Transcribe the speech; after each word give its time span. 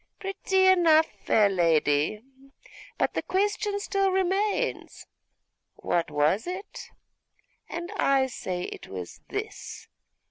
pretty 0.19 0.65
enough, 0.65 1.05
fair 1.23 1.47
lady; 1.47 2.23
but 2.97 3.13
the 3.13 3.21
question 3.21 3.79
still 3.79 4.09
remains, 4.11 5.05
what 5.75 6.09
was 6.09 6.47
it? 6.47 6.89
and 7.69 7.91
I 7.97 8.25
say 8.25 8.63
it 8.63 8.87
was 8.87 9.21
this. 9.29 9.87